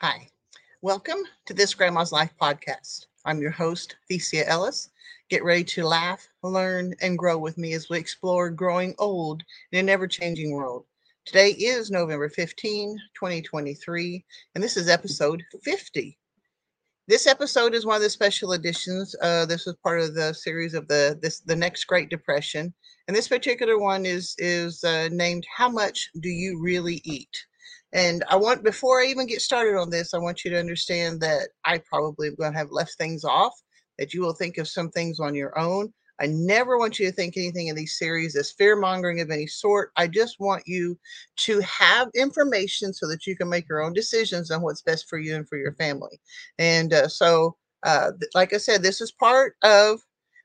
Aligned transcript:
Hi, 0.00 0.28
welcome 0.82 1.20
to 1.46 1.54
this 1.54 1.72
Grandma's 1.72 2.10
Life 2.10 2.32
podcast. 2.42 3.06
I'm 3.24 3.40
your 3.40 3.52
host, 3.52 3.94
Thecia 4.10 4.44
Ellis. 4.44 4.90
Get 5.30 5.44
ready 5.44 5.62
to 5.64 5.86
laugh, 5.86 6.28
learn, 6.42 6.94
and 7.00 7.16
grow 7.16 7.38
with 7.38 7.56
me 7.56 7.74
as 7.74 7.88
we 7.88 7.96
explore 7.96 8.50
growing 8.50 8.96
old 8.98 9.44
in 9.70 9.78
an 9.78 9.88
ever 9.88 10.08
changing 10.08 10.50
world. 10.50 10.84
Today 11.24 11.50
is 11.50 11.92
November 11.92 12.28
15, 12.28 12.98
2023, 13.14 14.24
and 14.56 14.64
this 14.64 14.76
is 14.76 14.88
episode 14.88 15.44
50. 15.62 16.18
This 17.06 17.28
episode 17.28 17.72
is 17.72 17.86
one 17.86 17.96
of 17.96 18.02
the 18.02 18.10
special 18.10 18.52
editions. 18.52 19.14
Uh, 19.22 19.46
this 19.46 19.68
is 19.68 19.76
part 19.82 20.00
of 20.00 20.14
the 20.14 20.34
series 20.34 20.74
of 20.74 20.88
the 20.88 21.16
this 21.22 21.38
the 21.40 21.56
next 21.56 21.84
Great 21.84 22.10
Depression, 22.10 22.74
and 23.06 23.16
this 23.16 23.28
particular 23.28 23.78
one 23.78 24.04
is 24.04 24.34
is 24.38 24.82
uh, 24.82 25.08
named 25.12 25.46
"How 25.56 25.68
Much 25.68 26.10
Do 26.18 26.28
You 26.28 26.60
Really 26.60 27.00
Eat?" 27.04 27.46
And 27.94 28.24
I 28.28 28.36
want 28.36 28.64
before 28.64 29.00
I 29.00 29.06
even 29.06 29.26
get 29.26 29.40
started 29.40 29.78
on 29.78 29.88
this, 29.88 30.12
I 30.12 30.18
want 30.18 30.44
you 30.44 30.50
to 30.50 30.58
understand 30.58 31.20
that 31.20 31.48
I 31.64 31.78
probably 31.78 32.28
am 32.28 32.34
going 32.34 32.52
to 32.52 32.58
have 32.58 32.72
left 32.72 32.94
things 32.94 33.24
off. 33.24 33.54
That 33.98 34.12
you 34.12 34.22
will 34.22 34.34
think 34.34 34.58
of 34.58 34.66
some 34.66 34.90
things 34.90 35.20
on 35.20 35.36
your 35.36 35.56
own. 35.56 35.92
I 36.20 36.26
never 36.26 36.78
want 36.78 36.98
you 36.98 37.06
to 37.06 37.12
think 37.12 37.36
anything 37.36 37.68
in 37.68 37.76
these 37.76 37.96
series 37.96 38.36
as 38.36 38.52
fear 38.52 38.76
mongering 38.76 39.20
of 39.20 39.30
any 39.30 39.46
sort. 39.46 39.92
I 39.96 40.08
just 40.08 40.40
want 40.40 40.64
you 40.66 40.98
to 41.38 41.60
have 41.60 42.08
information 42.14 42.92
so 42.92 43.08
that 43.08 43.26
you 43.26 43.36
can 43.36 43.48
make 43.48 43.68
your 43.68 43.82
own 43.82 43.92
decisions 43.92 44.50
on 44.50 44.62
what's 44.62 44.82
best 44.82 45.08
for 45.08 45.18
you 45.18 45.36
and 45.36 45.48
for 45.48 45.58
your 45.58 45.74
family. 45.74 46.20
And 46.58 46.92
uh, 46.92 47.08
so, 47.08 47.56
uh, 47.84 48.12
like 48.34 48.52
I 48.52 48.58
said, 48.58 48.82
this 48.82 49.00
is 49.00 49.12
part 49.12 49.54
of 49.62 50.00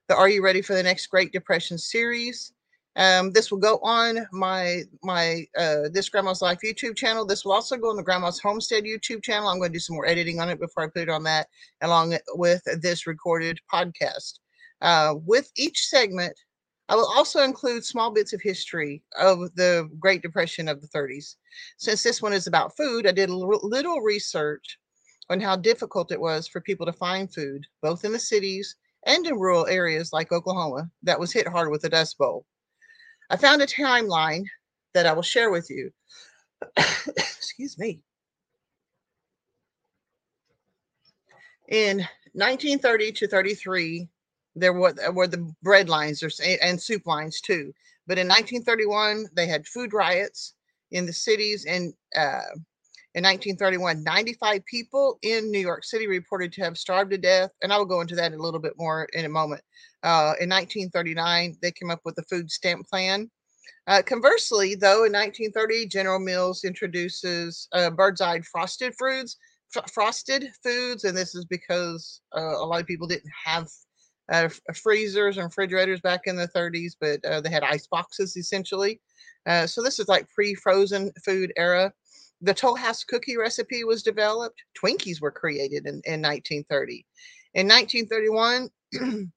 the 0.08 0.16
Are 0.16 0.30
You 0.30 0.44
Ready 0.44 0.62
for 0.62 0.74
the 0.74 0.84
Next 0.84 1.08
Great 1.08 1.32
Depression 1.32 1.78
series. 1.78 2.52
Um, 2.96 3.32
this 3.32 3.52
will 3.52 3.60
go 3.60 3.80
on 3.84 4.28
my 4.32 4.82
my 5.04 5.46
uh, 5.58 5.90
this 5.92 6.10
Grandma's 6.10 6.42
Life 6.42 6.60
YouTube 6.66 6.96
channel. 6.96 7.26
This 7.26 7.46
will 7.46 7.54
also 7.54 7.78
go 7.78 7.90
on 7.90 7.96
the 7.96 8.04
Grandma's 8.04 8.40
Homestead 8.40 8.84
YouTube 8.84 9.24
channel. 9.24 9.48
I'm 9.48 9.60
going 9.60 9.72
to 9.72 9.76
do 9.76 9.80
some 9.80 9.96
more 9.96 10.08
editing 10.08 10.40
on 10.40 10.50
it 10.50 10.60
before 10.60 10.84
I 10.84 10.88
put 10.88 11.04
it 11.04 11.10
on 11.10 11.24
that, 11.24 11.48
along 11.82 12.18
with 12.34 12.62
this 12.82 13.08
recorded 13.08 13.60
podcast. 13.72 14.40
Uh, 14.82 15.16
with 15.26 15.52
each 15.56 15.86
segment, 15.86 16.38
I 16.90 16.96
will 16.96 17.12
also 17.16 17.42
include 17.44 17.86
small 17.86 18.12
bits 18.12 18.34
of 18.34 18.42
history 18.42 19.04
of 19.20 19.54
the 19.56 19.90
Great 20.00 20.24
Depression 20.24 20.68
of 20.68 20.82
the 20.82 20.88
30s. 20.88 21.36
Since 21.78 22.02
this 22.02 22.22
one 22.22 22.34
is 22.34 22.48
about 22.48 22.76
food, 22.76 23.06
I 23.06 23.12
did 23.12 23.30
a 23.30 23.36
little 23.36 24.02
research 24.02 24.80
on 25.30 25.40
how 25.40 25.56
difficult 25.56 26.12
it 26.12 26.20
was 26.20 26.48
for 26.48 26.62
people 26.62 26.88
to 26.88 26.94
find 26.94 27.32
food, 27.32 27.64
both 27.84 28.04
in 28.04 28.12
the 28.12 28.20
cities 28.20 28.76
and 29.06 29.26
in 29.28 29.36
rural 29.36 29.68
areas 29.68 30.12
like 30.12 30.32
Oklahoma 30.32 30.90
that 31.04 31.20
was 31.20 31.32
hit 31.32 31.48
hard 31.48 31.70
with 31.70 31.82
the 31.84 31.90
Dust 31.90 32.18
Bowl. 32.18 32.46
I 33.30 33.38
found 33.38 33.62
a 33.62 33.68
timeline 33.68 34.46
that 34.94 35.06
I 35.06 35.14
will 35.14 35.22
share 35.22 35.52
with 35.52 35.70
you. 35.70 35.92
Excuse 36.78 37.78
me. 37.78 38.02
In 41.68 41.98
1930 42.34 43.12
to 43.12 43.28
33, 43.28 44.08
there 44.56 44.74
were, 44.74 44.94
were 45.14 45.28
the 45.28 45.54
bread 45.62 45.90
lines 45.90 46.24
and 46.42 46.82
soup 46.82 47.06
lines 47.06 47.42
too. 47.42 47.74
But 48.08 48.18
in 48.18 48.28
1931, 48.28 49.28
they 49.34 49.46
had 49.46 49.68
food 49.68 49.94
riots 49.94 50.56
in 50.92 51.06
the 51.06 51.14
cities. 51.14 51.66
And 51.66 51.94
uh, 52.16 52.42
in 53.16 53.24
1931, 53.24 54.04
95 54.04 54.64
people 54.66 55.18
in 55.24 55.50
New 55.50 55.60
York 55.60 55.84
City 55.84 56.08
reported 56.08 56.54
to 56.54 56.62
have 56.62 56.78
starved 56.78 57.12
to 57.12 57.18
death. 57.18 57.50
And 57.64 57.74
I 57.74 57.78
will 57.78 57.86
go 57.86 58.02
into 58.02 58.16
that 58.16 58.34
a 58.34 58.38
little 58.38 58.60
bit 58.60 58.74
more 58.78 59.08
in 59.14 59.26
a 59.26 59.30
moment. 59.30 59.62
Uh, 60.04 60.38
in 60.40 60.50
1939, 60.50 61.58
they 61.62 61.72
came 61.72 61.90
up 61.90 62.02
with 62.06 62.16
the 62.16 62.24
food 62.24 62.52
stamp 62.52 62.88
plan. 62.88 63.30
Uh, 63.88 64.04
conversely, 64.06 64.76
though, 64.76 65.06
in 65.06 65.12
1930, 65.12 65.88
General 65.88 66.20
Mills 66.20 66.64
introduces 66.64 67.68
uh, 67.74 67.90
bird's 67.90 68.22
eye 68.22 68.42
frosted 68.42 68.94
foods, 69.00 69.38
f- 69.76 69.92
frosted 69.92 70.48
foods, 70.64 71.04
and 71.04 71.18
this 71.18 71.34
is 71.34 71.46
because 71.46 72.22
uh, 72.38 72.58
a 72.58 72.66
lot 72.66 72.80
of 72.80 72.86
people 72.86 73.08
didn't 73.08 73.32
have 73.44 73.68
uh, 74.32 74.50
freezers 74.76 75.38
and 75.38 75.46
refrigerators 75.46 76.02
back 76.02 76.22
in 76.26 76.36
the 76.36 76.48
30s, 76.50 76.94
but 77.02 77.24
uh, 77.26 77.42
they 77.42 77.50
had 77.50 77.64
ice 77.64 77.88
boxes 77.88 78.38
essentially. 78.38 79.02
Uh, 79.46 79.66
so 79.66 79.82
this 79.82 80.00
is 80.00 80.08
like 80.08 80.30
pre-frozen 80.30 81.12
food 81.26 81.52
era. 81.58 81.92
The 82.42 82.54
Toll 82.54 82.76
House 82.76 83.04
cookie 83.04 83.38
recipe 83.38 83.84
was 83.84 84.04
developed. 84.04 84.62
Twinkies 84.82 85.22
were 85.22 85.32
created 85.32 85.86
in, 85.86 86.02
in 86.06 86.22
1930. 86.22 87.06
In 87.54 87.68
1931, 87.68 88.70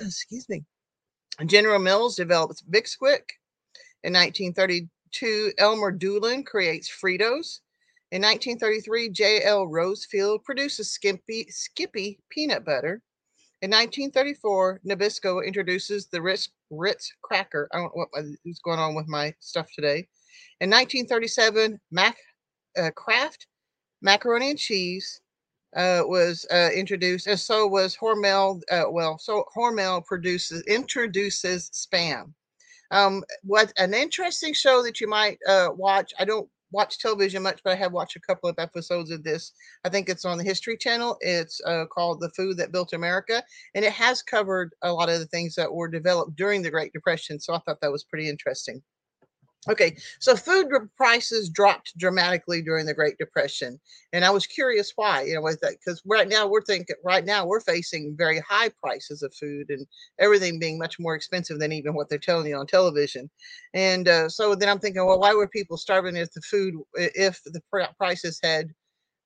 excuse 0.00 0.48
me, 0.48 0.64
General 1.46 1.78
Mills 1.78 2.16
develops 2.16 2.62
Bisquick. 2.62 3.30
In 4.02 4.12
1932, 4.14 5.52
Elmer 5.58 5.92
Doolin 5.92 6.42
creates 6.44 6.90
Fritos. 6.90 7.60
In 8.12 8.22
1933, 8.22 9.10
J.L. 9.10 9.66
Rosefield 9.66 10.42
produces 10.42 10.92
Skippy, 10.92 11.46
Skippy 11.48 12.18
peanut 12.28 12.64
butter. 12.64 13.02
In 13.62 13.70
1934, 13.70 14.80
Nabisco 14.86 15.46
introduces 15.46 16.06
the 16.06 16.20
Ritz, 16.20 16.48
Ritz 16.70 17.12
cracker. 17.22 17.68
I 17.72 17.76
don't 17.78 17.94
know 17.94 18.06
what 18.10 18.24
is 18.44 18.58
going 18.64 18.78
on 18.78 18.94
with 18.94 19.06
my 19.06 19.34
stuff 19.38 19.68
today. 19.72 20.08
In 20.60 20.70
1937, 20.70 21.80
Mac 21.90 22.16
uh, 22.78 22.90
Kraft 22.92 23.46
macaroni 24.02 24.50
and 24.50 24.58
cheese 24.58 25.20
uh, 25.76 26.02
was 26.04 26.46
uh, 26.52 26.70
introduced, 26.74 27.26
and 27.26 27.38
so 27.38 27.66
was 27.66 27.96
Hormel. 27.96 28.60
Uh, 28.70 28.84
well, 28.90 29.18
so 29.18 29.44
Hormel 29.56 30.04
produces 30.04 30.62
introduces 30.66 31.70
spam. 31.70 32.32
Um, 32.90 33.22
what 33.44 33.72
an 33.78 33.94
interesting 33.94 34.52
show 34.52 34.82
that 34.82 35.00
you 35.00 35.08
might 35.08 35.38
uh, 35.46 35.68
watch. 35.76 36.12
I 36.18 36.24
don't 36.24 36.48
watch 36.72 36.98
television 36.98 37.42
much, 37.42 37.60
but 37.64 37.72
I 37.72 37.76
have 37.76 37.92
watched 37.92 38.16
a 38.16 38.20
couple 38.20 38.48
of 38.48 38.58
episodes 38.58 39.10
of 39.10 39.22
this. 39.22 39.52
I 39.84 39.88
think 39.88 40.08
it's 40.08 40.24
on 40.24 40.38
the 40.38 40.44
History 40.44 40.76
Channel. 40.76 41.16
It's 41.20 41.60
uh, 41.64 41.84
called 41.86 42.20
The 42.20 42.30
Food 42.30 42.56
That 42.56 42.72
Built 42.72 42.92
America, 42.92 43.42
and 43.74 43.84
it 43.84 43.92
has 43.92 44.22
covered 44.22 44.72
a 44.82 44.92
lot 44.92 45.08
of 45.08 45.20
the 45.20 45.26
things 45.26 45.54
that 45.54 45.72
were 45.72 45.88
developed 45.88 46.36
during 46.36 46.62
the 46.62 46.70
Great 46.70 46.92
Depression. 46.92 47.38
So 47.38 47.54
I 47.54 47.60
thought 47.60 47.80
that 47.80 47.92
was 47.92 48.04
pretty 48.04 48.28
interesting. 48.28 48.82
Okay, 49.68 49.94
so 50.20 50.36
food 50.36 50.68
prices 50.96 51.50
dropped 51.50 51.96
dramatically 51.98 52.62
during 52.62 52.86
the 52.86 52.94
Great 52.94 53.18
Depression, 53.18 53.78
and 54.14 54.24
I 54.24 54.30
was 54.30 54.46
curious 54.46 54.92
why. 54.96 55.22
You 55.24 55.34
know, 55.34 55.42
with 55.42 55.60
that 55.60 55.72
because 55.72 56.00
right 56.06 56.26
now 56.26 56.46
we're 56.48 56.62
thinking 56.62 56.96
right 57.04 57.26
now 57.26 57.44
we're 57.44 57.60
facing 57.60 58.14
very 58.16 58.40
high 58.40 58.70
prices 58.82 59.22
of 59.22 59.34
food 59.34 59.66
and 59.68 59.86
everything 60.18 60.58
being 60.58 60.78
much 60.78 60.98
more 60.98 61.14
expensive 61.14 61.58
than 61.58 61.72
even 61.72 61.92
what 61.92 62.08
they're 62.08 62.18
telling 62.18 62.46
you 62.46 62.56
on 62.56 62.66
television. 62.66 63.28
And 63.74 64.08
uh, 64.08 64.30
so 64.30 64.54
then 64.54 64.70
I'm 64.70 64.78
thinking, 64.78 65.04
well, 65.04 65.20
why 65.20 65.34
were 65.34 65.46
people 65.46 65.76
starving 65.76 66.16
if 66.16 66.32
the 66.32 66.40
food 66.40 66.74
if 66.94 67.42
the 67.44 67.60
prices 67.98 68.40
had 68.42 68.70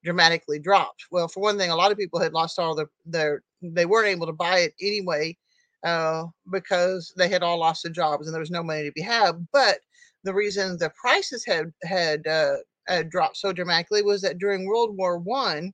dramatically 0.04 0.58
dropped? 0.58 1.04
Well, 1.10 1.28
for 1.28 1.40
one 1.40 1.58
thing, 1.58 1.70
a 1.70 1.76
lot 1.76 1.92
of 1.92 1.98
people 1.98 2.20
had 2.20 2.32
lost 2.32 2.58
all 2.58 2.74
their 2.74 2.90
their 3.06 3.42
they 3.62 3.86
weren't 3.86 4.08
able 4.08 4.26
to 4.26 4.32
buy 4.32 4.58
it 4.60 4.74
anyway 4.80 5.36
uh, 5.84 6.24
because 6.52 7.12
they 7.16 7.28
had 7.28 7.42
all 7.42 7.58
lost 7.58 7.82
their 7.82 7.92
jobs 7.92 8.26
and 8.26 8.34
there 8.34 8.40
was 8.40 8.50
no 8.50 8.62
money 8.62 8.84
to 8.84 8.92
be 8.92 9.02
had, 9.02 9.46
but 9.52 9.78
the 10.24 10.34
reason 10.34 10.76
the 10.78 10.90
prices 11.00 11.44
had 11.46 11.72
had 11.84 12.26
uh, 12.26 12.56
uh, 12.88 13.02
dropped 13.08 13.36
so 13.36 13.52
dramatically 13.52 14.02
was 14.02 14.22
that 14.22 14.38
during 14.38 14.66
World 14.66 14.96
War 14.96 15.18
One, 15.18 15.72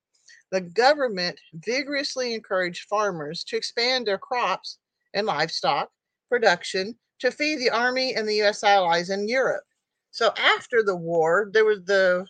the 0.50 0.60
government 0.60 1.38
vigorously 1.54 2.34
encouraged 2.34 2.88
farmers 2.88 3.44
to 3.44 3.56
expand 3.56 4.06
their 4.06 4.18
crops 4.18 4.78
and 5.14 5.26
livestock 5.26 5.90
production 6.28 6.94
to 7.20 7.30
feed 7.30 7.56
the 7.56 7.70
army 7.70 8.14
and 8.14 8.28
the 8.28 8.36
U.S. 8.36 8.64
allies 8.64 9.10
in 9.10 9.28
Europe. 9.28 9.64
So 10.10 10.32
after 10.36 10.82
the 10.82 10.96
war, 10.96 11.50
there 11.52 11.64
was 11.64 11.84
the 11.84 12.26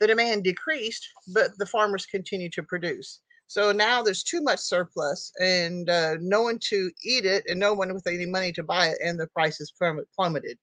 the 0.00 0.06
demand 0.06 0.44
decreased, 0.44 1.06
but 1.28 1.56
the 1.58 1.66
farmers 1.66 2.06
continued 2.06 2.52
to 2.52 2.62
produce. 2.62 3.20
So 3.46 3.72
now 3.72 4.02
there's 4.02 4.22
too 4.22 4.42
much 4.42 4.58
surplus 4.58 5.32
and 5.40 5.88
uh, 5.88 6.16
no 6.20 6.42
one 6.42 6.58
to 6.70 6.90
eat 7.04 7.24
it 7.24 7.44
and 7.48 7.60
no 7.60 7.74
one 7.74 7.92
with 7.94 8.06
any 8.06 8.26
money 8.26 8.52
to 8.52 8.62
buy 8.62 8.88
it, 8.88 8.98
and 9.02 9.18
the 9.18 9.28
prices 9.28 9.72
plummeted. 10.16 10.58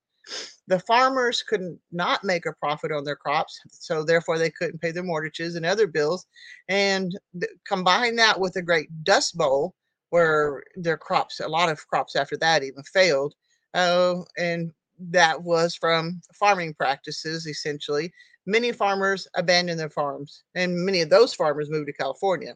The 0.68 0.80
farmers 0.80 1.44
could 1.44 1.78
not 1.92 2.24
make 2.24 2.46
a 2.46 2.54
profit 2.54 2.92
on 2.92 3.04
their 3.04 3.16
crops, 3.16 3.59
so 3.70 4.04
therefore 4.04 4.38
they 4.38 4.50
couldn't 4.50 4.80
pay 4.80 4.92
their 4.92 5.04
mortgages 5.04 5.56
and 5.56 5.66
other 5.66 5.88
bills. 5.88 6.25
And 6.69 7.18
th- 7.40 7.51
combine 7.68 8.16
that 8.18 8.40
with 8.40 8.54
the 8.54 8.62
Great 8.62 8.90
Dust 9.04 9.38
Bowl, 9.38 9.75
where 10.12 10.63
their 10.75 10.98
crops, 10.98 11.40
a 11.40 11.48
lot 11.48 11.69
of 11.69 11.86
crops 11.88 12.16
after 12.16 12.38
that 12.38 12.63
even 12.63 12.84
failed. 12.84 13.34
Uh, 13.74 14.22
and 14.38 14.72
that 15.00 15.42
was 15.42 15.75
from 15.75 16.22
farming 16.34 16.74
practices 16.75 17.48
essentially. 17.48 18.13
Many 18.45 18.72
farmers 18.72 19.28
abandoned 19.36 19.80
their 19.80 19.90
farms, 19.90 20.44
and 20.56 20.86
many 20.86 21.01
of 21.01 21.10
those 21.10 21.34
farmers 21.34 21.69
moved 21.69 21.88
to 21.88 21.94
California. 21.94 22.56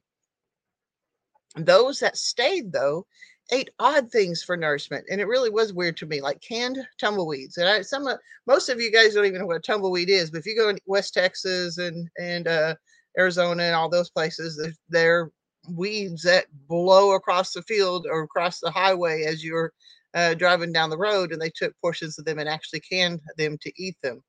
Those 1.56 2.00
that 2.00 2.18
stayed, 2.18 2.72
though, 2.72 3.06
ate 3.52 3.70
odd 3.80 4.12
things 4.12 4.44
for 4.44 4.58
nourishment, 4.58 5.06
and 5.10 5.22
it 5.22 5.28
really 5.28 5.50
was 5.50 5.74
weird 5.74 5.98
to 5.98 6.06
me, 6.06 6.22
like 6.22 6.42
canned 6.42 6.80
tumbleweeds. 7.00 7.58
And 7.58 7.68
I, 7.68 7.82
some 7.82 8.08
of 8.08 8.18
most 8.48 8.70
of 8.70 8.80
you 8.80 8.92
guys 8.92 9.14
don't 9.14 9.26
even 9.26 9.40
know 9.42 9.48
what 9.48 9.58
a 9.58 9.60
tumbleweed 9.60 10.10
is, 10.10 10.32
but 10.32 10.40
if 10.40 10.46
you 10.46 10.56
go 10.56 10.70
in 10.70 10.78
West 10.86 11.14
Texas 11.14 11.78
and 11.78 12.10
and 12.20 12.48
uh, 12.48 12.76
Arizona 13.18 13.64
and 13.64 13.76
all 13.76 13.90
those 13.90 14.10
places, 14.10 14.78
they're 14.90 15.32
weeds 15.70 16.22
that 16.24 16.46
blow 16.68 17.14
across 17.16 17.54
the 17.54 17.62
field 17.64 18.08
or 18.10 18.24
across 18.24 18.60
the 18.60 18.72
highway 18.72 19.24
as 19.24 19.44
you're 19.44 19.72
uh, 20.14 20.34
driving 20.34 20.72
down 20.72 20.90
the 20.90 20.98
road, 20.98 21.32
and 21.32 21.42
they 21.42 21.50
took 21.50 21.74
portions 21.82 22.18
of 22.18 22.26
them 22.26 22.40
and 22.40 22.50
actually 22.50 22.80
canned 22.80 23.20
them 23.38 23.58
to 23.62 23.72
eat 23.78 23.98
them. 24.02 24.24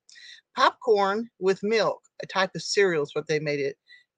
Popcorn 0.55 1.29
with 1.39 1.61
milk 1.63 2.01
a 2.21 2.27
type 2.27 2.51
of 2.55 2.61
cereal 2.61 3.03
is 3.03 3.15
what 3.15 3.27
they 3.27 3.39
made 3.39 3.59
it. 3.59 3.77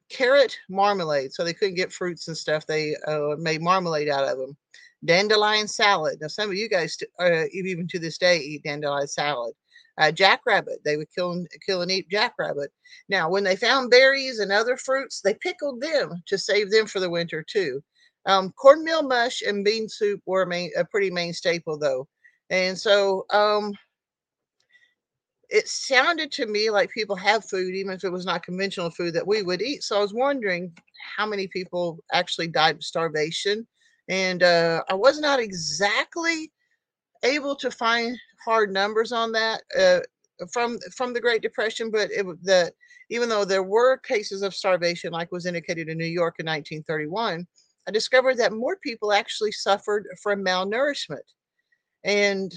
Carrot 0.09 0.57
marmalade, 0.69 1.31
so 1.31 1.43
they 1.43 1.53
couldn't 1.53 1.75
get 1.75 1.93
fruits 1.93 2.27
and 2.27 2.37
stuff. 2.37 2.65
They 2.65 2.95
uh, 3.07 3.35
made 3.37 3.61
marmalade 3.61 4.09
out 4.09 4.27
of 4.27 4.37
them. 4.39 4.57
Dandelion 5.05 5.67
salad. 5.67 6.19
Now, 6.21 6.27
some 6.27 6.49
of 6.49 6.55
you 6.55 6.69
guys, 6.69 6.97
uh, 7.19 7.45
even 7.51 7.87
to 7.87 7.99
this 7.99 8.17
day, 8.17 8.37
eat 8.39 8.63
dandelion 8.63 9.07
salad. 9.07 9.53
Uh, 9.97 10.11
jackrabbit. 10.11 10.79
They 10.85 10.95
would 10.95 11.13
kill 11.13 11.45
kill 11.65 11.81
and 11.81 11.91
eat 11.91 12.09
jackrabbit. 12.09 12.71
Now, 13.09 13.29
when 13.29 13.43
they 13.43 13.55
found 13.57 13.91
berries 13.91 14.39
and 14.39 14.51
other 14.51 14.77
fruits, 14.77 15.21
they 15.21 15.33
pickled 15.33 15.81
them 15.81 16.23
to 16.27 16.37
save 16.37 16.71
them 16.71 16.87
for 16.87 16.99
the 17.01 17.09
winter 17.09 17.43
too. 17.43 17.83
Um, 18.25 18.53
cornmeal 18.53 19.03
mush 19.03 19.41
and 19.41 19.63
bean 19.65 19.89
soup 19.89 20.21
were 20.25 20.43
a, 20.43 20.47
main, 20.47 20.71
a 20.77 20.85
pretty 20.85 21.11
main 21.11 21.33
staple, 21.33 21.77
though. 21.77 22.07
And 22.49 22.77
so 22.77 23.25
um, 23.31 23.73
it 25.49 25.67
sounded 25.67 26.31
to 26.33 26.45
me 26.45 26.69
like 26.69 26.91
people 26.91 27.15
have 27.15 27.43
food, 27.45 27.73
even 27.75 27.93
if 27.93 28.03
it 28.03 28.11
was 28.11 28.25
not 28.25 28.43
conventional 28.43 28.89
food 28.91 29.13
that 29.15 29.27
we 29.27 29.41
would 29.41 29.61
eat. 29.61 29.83
So 29.83 29.97
I 29.97 30.01
was 30.01 30.13
wondering 30.13 30.71
how 31.17 31.25
many 31.25 31.47
people 31.47 31.99
actually 32.13 32.47
died 32.47 32.75
of 32.75 32.83
starvation. 32.83 33.67
And 34.09 34.43
uh, 34.43 34.83
I 34.89 34.95
was 34.95 35.19
not 35.19 35.39
exactly 35.39 36.51
able 37.23 37.55
to 37.57 37.69
find 37.69 38.17
hard 38.43 38.73
numbers 38.73 39.11
on 39.11 39.31
that 39.33 39.61
uh, 39.77 39.99
from 40.51 40.79
from 40.95 41.13
the 41.13 41.21
Great 41.21 41.41
Depression, 41.41 41.91
but 41.91 42.09
it 42.11 42.25
the 42.43 42.73
even 43.09 43.29
though 43.29 43.45
there 43.45 43.63
were 43.63 43.97
cases 43.97 44.41
of 44.41 44.53
starvation, 44.55 45.13
like 45.13 45.31
was 45.31 45.45
indicated 45.45 45.89
in 45.89 45.97
New 45.97 46.05
York 46.05 46.35
in 46.39 46.45
1931, 46.45 47.47
I 47.87 47.91
discovered 47.91 48.37
that 48.37 48.53
more 48.53 48.77
people 48.77 49.11
actually 49.11 49.51
suffered 49.51 50.07
from 50.21 50.43
malnourishment. 50.45 51.25
And 52.03 52.51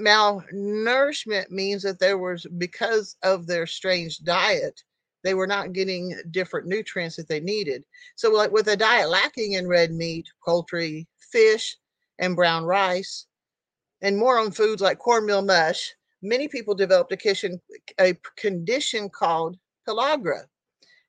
malnourishment 0.00 1.50
means 1.50 1.82
that 1.82 1.98
there 1.98 2.18
was, 2.18 2.46
because 2.56 3.16
of 3.22 3.46
their 3.46 3.66
strange 3.66 4.18
diet, 4.20 4.80
they 5.24 5.34
were 5.34 5.46
not 5.46 5.72
getting 5.72 6.14
different 6.30 6.68
nutrients 6.68 7.16
that 7.16 7.26
they 7.28 7.40
needed. 7.40 7.82
So, 8.14 8.30
like 8.30 8.52
with 8.52 8.68
a 8.68 8.76
diet 8.76 9.08
lacking 9.08 9.54
in 9.54 9.66
red 9.66 9.90
meat, 9.90 10.28
poultry, 10.44 11.08
fish, 11.18 11.76
and 12.18 12.36
brown 12.36 12.64
rice, 12.64 13.26
and 14.02 14.16
more 14.16 14.38
on 14.38 14.52
foods 14.52 14.82
like 14.82 14.98
cornmeal 14.98 15.42
mush, 15.42 15.94
many 16.22 16.46
people 16.46 16.74
developed 16.74 17.10
a 17.12 17.16
condition, 17.16 17.60
a 17.98 18.14
condition 18.36 19.08
called 19.08 19.56
pellagra. 19.88 20.42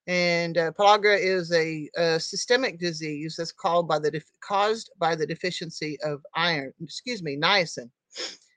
And 0.08 0.58
uh, 0.58 0.72
pellagra 0.72 1.20
is 1.20 1.52
a, 1.52 1.90
a, 1.98 2.20
systemic 2.20 2.80
disease 2.80 3.36
that's 3.38 3.52
called 3.52 3.88
by 3.88 4.00
the 4.00 4.12
def- 4.12 4.32
caused 4.40 4.92
by 5.00 5.16
the 5.16 5.26
deficiency 5.26 5.98
of 6.04 6.22
iron, 6.36 6.74
excuse 6.82 7.24
me, 7.24 7.36
niacin. 7.38 7.90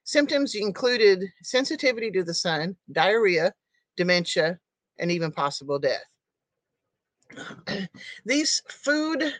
Symptoms 0.04 0.54
included 0.54 1.24
sensitivity 1.42 2.10
to 2.10 2.22
the 2.22 2.34
sun, 2.34 2.76
diarrhea, 2.92 3.52
dementia, 3.96 4.58
and 4.98 5.10
even 5.10 5.32
possible 5.32 5.78
death. 5.78 6.04
These 8.24 8.62
food 8.68 9.32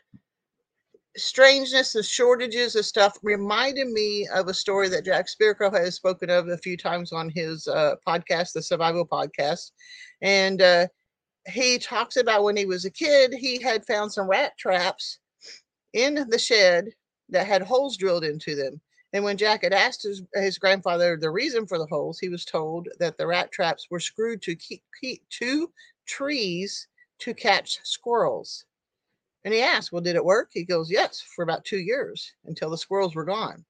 strangeness 1.16 1.94
and 1.94 2.05
shortages 2.05 2.76
of 2.76 2.87
stuff 2.87 3.19
reminded 3.22 3.88
me 3.88 4.26
of 4.32 4.49
a 4.49 4.55
story 4.55 4.88
that 4.88 5.05
Jack 5.05 5.26
Spirko 5.26 5.72
has 5.72 5.94
spoken 5.94 6.31
of 6.31 6.49
a 6.49 6.58
few 6.58 6.76
times 6.76 7.12
on 7.12 7.28
his 7.28 7.66
uh, 7.69 7.96
podcast, 8.06 8.52
the 8.52 8.62
Survival 8.62 9.06
Podcast. 9.06 9.72
And 10.22 10.62
uh, 10.62 10.87
he 11.49 11.78
talks 11.78 12.16
about 12.16 12.44
when 12.44 12.56
he 12.56 12.66
was 12.66 12.84
a 12.84 12.90
kid, 12.90 13.34
he 13.34 13.60
had 13.60 13.87
found 13.87 14.12
some 14.12 14.28
rat 14.28 14.52
traps 14.58 15.19
in 15.93 16.26
the 16.28 16.38
shed 16.38 16.88
that 17.31 17.46
had 17.46 17.62
holes 17.62 17.96
drilled 17.96 18.25
into 18.25 18.55
them. 18.55 18.81
And 19.12 19.25
when 19.25 19.38
Jack 19.38 19.62
had 19.62 19.72
asked 19.72 20.02
his, 20.02 20.22
his 20.34 20.58
grandfather 20.58 21.16
the 21.16 21.31
reason 21.31 21.66
for 21.66 21.78
the 21.78 21.87
holes, 21.87 22.19
he 22.19 22.28
was 22.28 22.44
told 22.44 22.88
that 22.99 23.16
the 23.16 23.26
rat 23.26 23.50
traps 23.50 23.87
were 23.90 24.00
screwed 24.00 24.43
to 24.43 24.55
keep, 24.55 24.82
keep 25.00 25.22
two 25.31 25.72
trees 26.06 26.88
to 27.20 27.32
catch 27.32 27.78
squirrels. 27.84 28.64
And 29.44 29.55
he 29.55 29.62
asked, 29.62 29.93
Well, 29.93 30.02
did 30.02 30.16
it 30.16 30.25
work? 30.25 30.50
He 30.52 30.64
goes, 30.64 30.90
Yes, 30.90 31.20
for 31.20 31.43
about 31.43 31.64
two 31.64 31.78
years 31.78 32.32
until 32.44 32.70
the 32.70 32.76
squirrels 32.76 33.14
were 33.14 33.25
gone. 33.25 33.64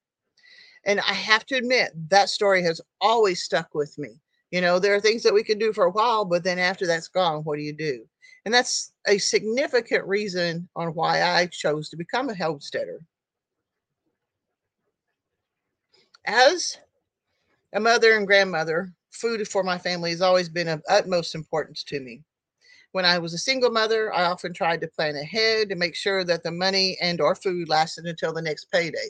And 0.85 1.01
I 1.01 1.13
have 1.13 1.47
to 1.47 1.57
admit, 1.57 1.93
that 2.09 2.31
story 2.31 2.63
has 2.63 2.81
always 3.01 3.43
stuck 3.43 3.75
with 3.75 3.97
me. 3.99 4.21
You 4.51 4.61
know, 4.61 4.79
there 4.79 4.95
are 4.95 5.01
things 5.01 5.23
that 5.23 5.35
we 5.35 5.43
can 5.43 5.59
do 5.59 5.73
for 5.73 5.85
a 5.85 5.91
while, 5.91 6.25
but 6.25 6.43
then 6.43 6.59
after 6.59 6.87
that's 6.87 7.09
gone, 7.09 7.45
what 7.45 7.59
do 7.59 7.63
you 7.63 7.75
do? 7.75 8.05
And 8.45 8.55
that's 8.55 8.93
a 9.07 9.19
significant 9.19 10.07
reason 10.07 10.69
on 10.75 10.95
why 10.95 11.23
I 11.23 11.47
chose 11.47 11.91
to 11.91 11.97
become 11.97 12.31
a 12.31 12.35
homesteader. 12.35 13.01
As 16.29 16.77
a 17.73 17.81
mother 17.81 18.15
and 18.15 18.27
grandmother, 18.27 18.93
food 19.11 19.49
for 19.49 19.63
my 19.63 19.79
family 19.79 20.11
has 20.11 20.21
always 20.21 20.51
been 20.51 20.69
of 20.69 20.83
utmost 20.87 21.35
importance 21.35 21.83
to 21.85 22.01
me. 22.01 22.23
When 22.93 23.07
I 23.07 23.17
was 23.19 23.33
a 23.33 23.39
single 23.39 23.71
mother, 23.71 24.13
I 24.13 24.25
often 24.25 24.53
tried 24.53 24.83
to 24.83 24.89
plan 24.89 25.17
ahead 25.17 25.71
to 25.71 25.75
make 25.75 25.95
sure 25.95 26.25
that 26.25 26.43
the 26.43 26.51
money 26.51 26.99
and 27.01 27.23
or 27.23 27.35
food 27.35 27.71
lasted 27.71 28.05
until 28.05 28.35
the 28.35 28.43
next 28.43 28.71
payday. 28.71 29.09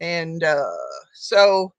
And 0.00 0.42
uh, 0.42 0.66
so 1.14 1.72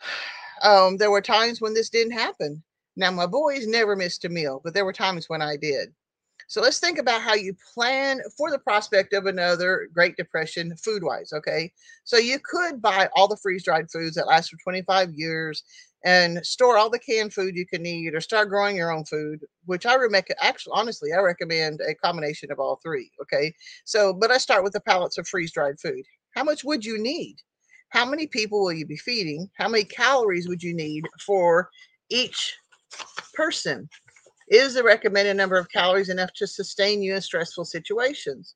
um, 0.62 0.96
there 0.96 1.10
were 1.10 1.20
times 1.20 1.60
when 1.60 1.74
this 1.74 1.90
didn't 1.90 2.12
happen. 2.12 2.62
Now, 2.96 3.10
my 3.10 3.26
boys 3.26 3.66
never 3.66 3.96
missed 3.96 4.24
a 4.24 4.30
meal, 4.30 4.62
but 4.64 4.72
there 4.72 4.86
were 4.86 4.94
times 4.94 5.28
when 5.28 5.42
I 5.42 5.58
did. 5.58 5.92
So 6.48 6.60
let's 6.60 6.80
think 6.80 6.98
about 6.98 7.22
how 7.22 7.34
you 7.34 7.54
plan 7.74 8.20
for 8.36 8.50
the 8.50 8.58
prospect 8.58 9.12
of 9.12 9.26
another 9.26 9.88
Great 9.92 10.16
Depression 10.16 10.74
food 10.76 11.04
wise. 11.04 11.32
Okay. 11.32 11.72
So 12.04 12.16
you 12.16 12.38
could 12.42 12.82
buy 12.82 13.08
all 13.14 13.28
the 13.28 13.36
freeze 13.36 13.64
dried 13.64 13.90
foods 13.90 14.16
that 14.16 14.26
last 14.26 14.50
for 14.50 14.56
25 14.62 15.12
years 15.14 15.62
and 16.04 16.44
store 16.44 16.78
all 16.78 16.90
the 16.90 16.98
canned 16.98 17.34
food 17.34 17.54
you 17.54 17.66
can 17.66 17.82
need 17.82 18.14
or 18.14 18.20
start 18.20 18.48
growing 18.48 18.76
your 18.76 18.92
own 18.92 19.04
food, 19.04 19.40
which 19.66 19.86
I 19.86 19.96
recommend. 19.96 20.26
Actually, 20.40 20.72
honestly, 20.74 21.12
I 21.12 21.20
recommend 21.20 21.80
a 21.86 21.94
combination 21.94 22.50
of 22.50 22.58
all 22.58 22.80
three. 22.82 23.10
Okay. 23.22 23.52
So, 23.84 24.12
but 24.12 24.30
I 24.30 24.38
start 24.38 24.64
with 24.64 24.72
the 24.72 24.80
pallets 24.80 25.18
of 25.18 25.28
freeze 25.28 25.52
dried 25.52 25.78
food. 25.80 26.02
How 26.34 26.44
much 26.44 26.64
would 26.64 26.84
you 26.84 26.98
need? 26.98 27.36
how 27.90 28.04
many 28.04 28.26
people 28.26 28.60
will 28.60 28.72
you 28.72 28.86
be 28.86 28.96
feeding? 28.96 29.48
How 29.54 29.68
many 29.68 29.84
calories 29.84 30.48
would 30.48 30.62
you 30.62 30.74
need 30.74 31.04
for 31.24 31.70
each 32.10 32.56
person? 33.34 33.88
Is 34.50 34.74
the 34.74 34.82
recommended 34.82 35.36
number 35.36 35.56
of 35.56 35.70
calories 35.70 36.08
enough 36.08 36.32
to 36.36 36.46
sustain 36.46 37.02
you 37.02 37.14
in 37.14 37.20
stressful 37.20 37.66
situations? 37.66 38.54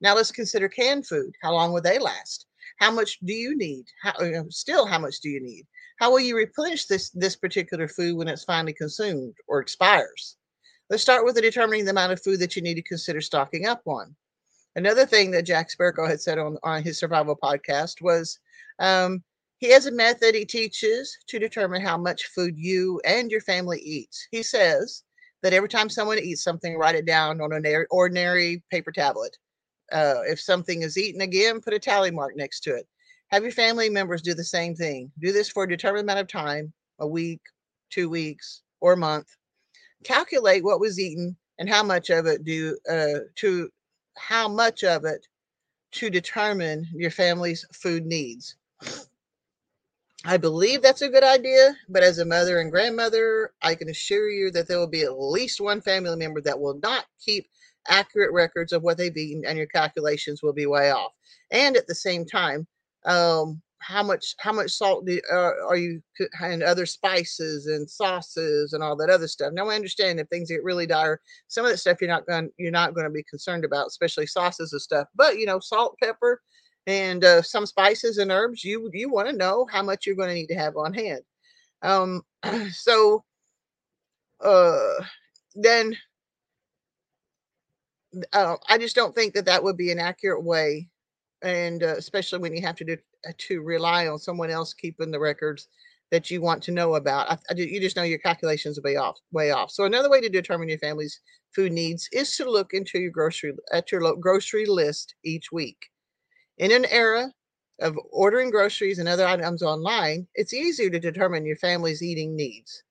Now 0.00 0.14
let's 0.14 0.32
consider 0.32 0.68
canned 0.68 1.06
food. 1.06 1.34
How 1.42 1.52
long 1.52 1.72
will 1.72 1.82
they 1.82 1.98
last? 1.98 2.46
How 2.78 2.90
much 2.90 3.18
do 3.20 3.32
you 3.32 3.56
need? 3.56 3.84
How, 4.02 4.14
still, 4.48 4.86
how 4.86 4.98
much 4.98 5.20
do 5.20 5.28
you 5.28 5.40
need? 5.40 5.66
How 5.98 6.10
will 6.10 6.20
you 6.20 6.36
replenish 6.36 6.86
this 6.86 7.10
this 7.10 7.36
particular 7.36 7.86
food 7.88 8.16
when 8.16 8.28
it's 8.28 8.44
finally 8.44 8.72
consumed 8.72 9.34
or 9.46 9.60
expires? 9.60 10.36
Let's 10.88 11.02
start 11.02 11.24
with 11.24 11.34
the 11.34 11.42
determining 11.42 11.84
the 11.84 11.90
amount 11.90 12.12
of 12.12 12.22
food 12.22 12.40
that 12.40 12.56
you 12.56 12.62
need 12.62 12.74
to 12.74 12.82
consider 12.82 13.20
stocking 13.20 13.66
up 13.66 13.82
on. 13.86 14.14
Another 14.74 15.04
thing 15.06 15.30
that 15.32 15.42
Jack 15.46 15.68
Spirko 15.70 16.08
had 16.08 16.20
said 16.20 16.38
on, 16.38 16.58
on 16.62 16.82
his 16.82 16.98
survival 16.98 17.36
podcast 17.36 18.00
was 18.00 18.38
um, 18.78 19.22
he 19.58 19.70
has 19.70 19.86
a 19.86 19.92
method 19.92 20.34
he 20.34 20.44
teaches 20.44 21.16
to 21.28 21.38
determine 21.38 21.80
how 21.82 21.96
much 21.96 22.26
food 22.34 22.54
you 22.56 23.00
and 23.04 23.30
your 23.30 23.40
family 23.40 23.80
eats. 23.80 24.28
He 24.30 24.42
says 24.42 25.02
that 25.46 25.52
every 25.52 25.68
time 25.68 25.88
someone 25.88 26.18
eats 26.18 26.42
something, 26.42 26.76
write 26.76 26.96
it 26.96 27.06
down 27.06 27.40
on 27.40 27.52
an 27.52 27.86
ordinary 27.92 28.64
paper 28.68 28.90
tablet. 28.90 29.36
Uh, 29.92 30.22
if 30.26 30.40
something 30.40 30.82
is 30.82 30.98
eaten 30.98 31.20
again, 31.20 31.60
put 31.60 31.72
a 31.72 31.78
tally 31.78 32.10
mark 32.10 32.36
next 32.36 32.62
to 32.62 32.74
it. 32.74 32.84
Have 33.28 33.44
your 33.44 33.52
family 33.52 33.88
members 33.88 34.22
do 34.22 34.34
the 34.34 34.42
same 34.42 34.74
thing. 34.74 35.08
Do 35.20 35.30
this 35.30 35.48
for 35.48 35.62
a 35.62 35.68
determined 35.68 36.02
amount 36.02 36.18
of 36.18 36.26
time 36.26 36.72
a 36.98 37.06
week, 37.06 37.40
two 37.90 38.10
weeks, 38.10 38.62
or 38.80 38.94
a 38.94 38.96
month. 38.96 39.28
Calculate 40.02 40.64
what 40.64 40.80
was 40.80 40.98
eaten 40.98 41.36
and 41.60 41.68
how 41.68 41.84
much 41.84 42.10
of 42.10 42.26
it 42.26 42.42
do 42.42 42.76
uh, 42.90 43.20
to 43.36 43.70
how 44.16 44.48
much 44.48 44.82
of 44.82 45.04
it 45.04 45.24
to 45.92 46.10
determine 46.10 46.88
your 46.92 47.12
family's 47.12 47.64
food 47.72 48.04
needs. 48.04 48.56
I 50.26 50.38
believe 50.38 50.82
that's 50.82 51.02
a 51.02 51.08
good 51.08 51.22
idea, 51.22 51.76
but 51.88 52.02
as 52.02 52.18
a 52.18 52.24
mother 52.24 52.58
and 52.58 52.72
grandmother, 52.72 53.52
I 53.62 53.76
can 53.76 53.88
assure 53.88 54.28
you 54.28 54.50
that 54.50 54.66
there 54.66 54.76
will 54.76 54.88
be 54.88 55.02
at 55.02 55.16
least 55.16 55.60
one 55.60 55.80
family 55.80 56.16
member 56.16 56.40
that 56.40 56.58
will 56.58 56.80
not 56.82 57.04
keep 57.24 57.46
accurate 57.86 58.32
records 58.32 58.72
of 58.72 58.82
what 58.82 58.98
they've 58.98 59.16
eaten, 59.16 59.44
and 59.46 59.56
your 59.56 59.68
calculations 59.68 60.42
will 60.42 60.52
be 60.52 60.66
way 60.66 60.90
off. 60.90 61.12
And 61.52 61.76
at 61.76 61.86
the 61.86 61.94
same 61.94 62.26
time, 62.26 62.66
um, 63.04 63.62
how 63.78 64.02
much 64.02 64.34
how 64.40 64.52
much 64.52 64.72
salt 64.72 65.06
do, 65.06 65.20
uh, 65.32 65.52
are 65.68 65.76
you 65.76 66.02
and 66.40 66.64
other 66.64 66.86
spices 66.86 67.66
and 67.66 67.88
sauces 67.88 68.72
and 68.72 68.82
all 68.82 68.96
that 68.96 69.10
other 69.10 69.28
stuff 69.28 69.52
now 69.52 69.68
i 69.68 69.74
understand 69.74 70.18
if 70.18 70.26
things 70.28 70.48
get 70.50 70.64
really 70.64 70.86
dire 70.86 71.20
some 71.48 71.64
of 71.64 71.70
that 71.70 71.76
stuff 71.76 71.98
you're 72.00 72.08
not 72.08 72.26
going 72.26 72.50
you're 72.56 72.70
not 72.70 72.94
going 72.94 73.06
to 73.06 73.12
be 73.12 73.22
concerned 73.28 73.64
about 73.66 73.86
especially 73.86 74.26
sauces 74.26 74.72
and 74.72 74.80
stuff 74.80 75.06
but 75.14 75.38
you 75.38 75.44
know 75.44 75.60
salt 75.60 75.94
pepper 76.02 76.40
and 76.86 77.24
uh, 77.24 77.42
some 77.42 77.66
spices 77.66 78.18
and 78.18 78.30
herbs 78.30 78.64
you 78.64 78.90
you 78.92 79.10
want 79.10 79.28
to 79.28 79.36
know 79.36 79.66
how 79.70 79.82
much 79.82 80.06
you're 80.06 80.16
going 80.16 80.28
to 80.28 80.34
need 80.34 80.46
to 80.46 80.54
have 80.54 80.76
on 80.76 80.94
hand 80.94 81.22
um 81.82 82.22
so 82.70 83.24
uh 84.44 84.94
then 85.54 85.96
uh, 88.32 88.56
i 88.68 88.78
just 88.78 88.94
don't 88.96 89.14
think 89.14 89.34
that 89.34 89.44
that 89.44 89.62
would 89.62 89.76
be 89.76 89.90
an 89.90 89.98
accurate 89.98 90.42
way 90.42 90.88
and 91.42 91.82
uh, 91.82 91.94
especially 91.96 92.38
when 92.38 92.54
you 92.54 92.62
have 92.62 92.76
to 92.76 92.84
do 92.84 92.96
uh, 93.28 93.32
to 93.38 93.62
rely 93.62 94.08
on 94.08 94.18
someone 94.18 94.50
else 94.50 94.72
keeping 94.74 95.10
the 95.10 95.20
records 95.20 95.68
that 96.10 96.30
you 96.30 96.40
want 96.40 96.62
to 96.62 96.72
know 96.72 96.94
about. 96.94 97.30
I, 97.30 97.34
I, 97.50 97.54
you 97.54 97.80
just 97.80 97.96
know 97.96 98.02
your 98.02 98.18
calculations 98.18 98.80
way 98.82 98.96
off, 98.96 99.18
way 99.32 99.50
off. 99.50 99.70
So 99.70 99.84
another 99.84 100.10
way 100.10 100.20
to 100.20 100.28
determine 100.28 100.68
your 100.68 100.78
family's 100.78 101.20
food 101.54 101.72
needs 101.72 102.08
is 102.12 102.36
to 102.36 102.50
look 102.50 102.72
into 102.72 102.98
your 102.98 103.10
grocery 103.10 103.52
at 103.72 103.90
your 103.90 104.14
grocery 104.16 104.66
list 104.66 105.14
each 105.24 105.50
week. 105.50 105.90
In 106.58 106.72
an 106.72 106.86
era 106.86 107.32
of 107.80 107.98
ordering 108.10 108.50
groceries 108.50 108.98
and 108.98 109.08
other 109.08 109.26
items 109.26 109.62
online, 109.62 110.26
it's 110.34 110.54
easier 110.54 110.88
to 110.90 110.98
determine 110.98 111.44
your 111.44 111.56
family's 111.56 112.02
eating 112.02 112.34
needs. 112.34 112.82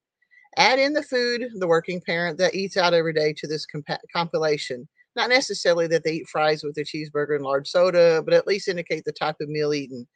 Add 0.58 0.80
in 0.80 0.94
the 0.94 1.04
food 1.04 1.50
the 1.58 1.68
working 1.68 2.02
parent 2.02 2.38
that 2.38 2.56
eats 2.56 2.78
out 2.78 2.94
every 2.94 3.14
day 3.14 3.34
to 3.34 3.48
this 3.48 3.66
compa- 3.66 4.00
compilation. 4.14 4.88
Not 5.16 5.30
necessarily 5.30 5.88
that 5.88 6.04
they 6.04 6.14
eat 6.14 6.30
fries 6.30 6.64
with 6.64 6.78
a 6.78 6.82
cheeseburger 6.82 7.36
and 7.36 7.44
large 7.44 7.68
soda, 7.68 8.22
but 8.24 8.34
at 8.34 8.48
least 8.48 8.68
indicate 8.68 9.06
the 9.06 9.14
type 9.14 9.38
of 9.42 9.50
meal 9.50 9.74
eaten. 9.74 10.08